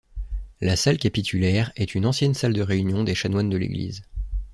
[0.61, 4.01] La salle capitulaire est une ancienne salle de réunion des chanoines de l'église.